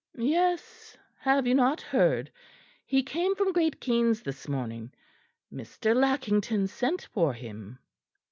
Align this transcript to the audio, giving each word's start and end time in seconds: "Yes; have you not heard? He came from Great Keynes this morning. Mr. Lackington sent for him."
"Yes; 0.17 0.97
have 1.19 1.45
you 1.45 1.53
not 1.53 1.79
heard? 1.79 2.31
He 2.87 3.03
came 3.03 3.35
from 3.35 3.51
Great 3.53 3.79
Keynes 3.79 4.23
this 4.23 4.47
morning. 4.47 4.91
Mr. 5.53 5.95
Lackington 5.95 6.65
sent 6.65 7.03
for 7.13 7.33
him." 7.35 7.77